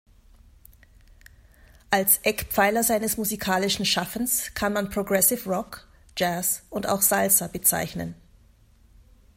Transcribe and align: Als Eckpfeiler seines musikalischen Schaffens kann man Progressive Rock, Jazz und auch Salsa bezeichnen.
Als 1.91 2.17
Eckpfeiler 2.23 2.81
seines 2.81 3.17
musikalischen 3.17 3.85
Schaffens 3.85 4.51
kann 4.55 4.73
man 4.73 4.89
Progressive 4.89 5.47
Rock, 5.47 5.87
Jazz 6.17 6.63
und 6.71 6.89
auch 6.89 7.03
Salsa 7.03 7.45
bezeichnen. 7.47 8.15